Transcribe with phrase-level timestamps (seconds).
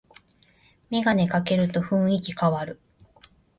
[0.89, 2.79] メガネかけると雰囲気かわる